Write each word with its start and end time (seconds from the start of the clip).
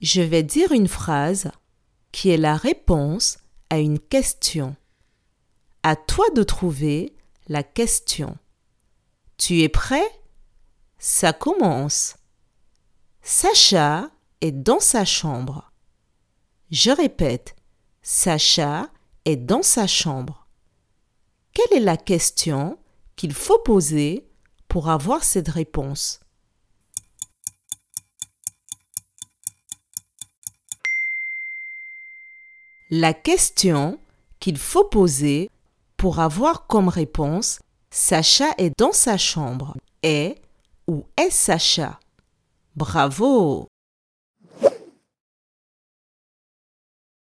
Je 0.00 0.20
vais 0.20 0.42
dire 0.42 0.72
une 0.72 0.88
phrase 0.88 1.50
qui 2.12 2.30
est 2.30 2.36
la 2.36 2.56
réponse 2.56 3.38
à 3.70 3.78
une 3.78 3.98
question. 3.98 4.76
À 5.82 5.96
toi 5.96 6.26
de 6.34 6.42
trouver 6.42 7.16
la 7.48 7.62
question. 7.62 8.36
Tu 9.38 9.62
es 9.62 9.68
prêt? 9.68 10.08
Ça 10.98 11.32
commence. 11.32 12.16
Sacha 13.22 14.10
est 14.40 14.52
dans 14.52 14.80
sa 14.80 15.04
chambre. 15.04 15.72
Je 16.70 16.90
répète, 16.90 17.56
Sacha 18.02 18.90
est 19.24 19.36
dans 19.36 19.62
sa 19.62 19.86
chambre. 19.86 20.46
Quelle 21.52 21.78
est 21.78 21.84
la 21.84 21.96
question 21.96 22.78
qu'il 23.14 23.32
faut 23.32 23.58
poser 23.60 24.28
pour 24.68 24.90
avoir 24.90 25.24
cette 25.24 25.48
réponse? 25.48 26.20
La 32.90 33.14
question 33.14 33.98
qu'il 34.38 34.58
faut 34.58 34.84
poser 34.84 35.50
pour 35.96 36.20
avoir 36.20 36.68
comme 36.68 36.88
réponse 36.88 37.58
Sacha 37.90 38.46
est 38.58 38.78
dans 38.78 38.92
sa 38.92 39.18
chambre. 39.18 39.76
Est 40.04 40.36
ou 40.86 41.04
est 41.16 41.30
Sacha? 41.30 41.98
Bravo 42.76 43.66